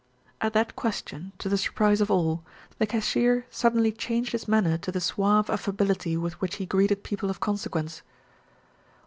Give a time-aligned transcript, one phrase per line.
[0.41, 2.43] At that question, to the surprise of all,
[2.79, 7.29] the cashier suddenly changed his manner to the suave affability with which he greeted people
[7.29, 8.01] of consequence.